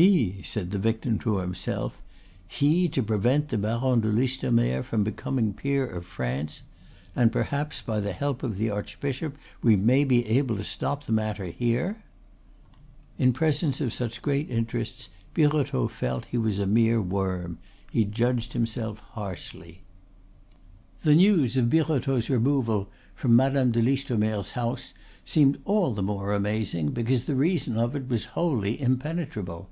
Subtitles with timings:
[0.00, 2.00] "He!" said the victim to himself,
[2.46, 6.62] "He to prevent the Baron de Listomere from becoming peer of France!
[7.16, 11.10] and, perhaps, 'by the help of the archbishop we may be able to stop the
[11.12, 12.00] matter here'!"
[13.18, 17.58] In presence of such great interests Birotteau felt he was a mere worm;
[17.90, 19.82] he judged himself harshly.
[21.02, 24.94] The news of Birotteau's removal from Madame de Listomere's house
[25.24, 29.68] seemed all the more amazing because the reason of it was wholly impenetrable.